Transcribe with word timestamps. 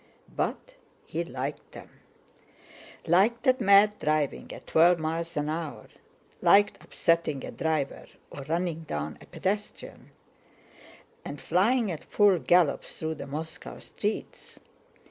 But 0.35 0.73
he 1.05 1.23
liked 1.23 1.73
them; 1.73 1.89
liked 3.05 3.43
that 3.43 3.61
mad 3.61 3.99
driving 3.99 4.51
at 4.51 4.65
twelve 4.65 4.97
miles 4.97 5.37
an 5.37 5.47
hour, 5.47 5.89
liked 6.41 6.81
upsetting 6.83 7.45
a 7.45 7.51
driver 7.51 8.07
or 8.31 8.41
running 8.45 8.81
down 8.85 9.19
a 9.21 9.27
pedestrian, 9.27 10.09
and 11.23 11.39
flying 11.39 11.91
at 11.91 12.03
full 12.03 12.39
gallop 12.39 12.83
through 12.83 13.13
the 13.13 13.27
Moscow 13.27 13.77
streets. 13.77 14.59